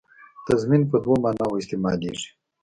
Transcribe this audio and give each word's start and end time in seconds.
تضمین 0.47 0.83
په 0.91 0.97
دوو 1.03 1.15
معناوو 1.23 1.59
استعمالېږي. 1.61 2.29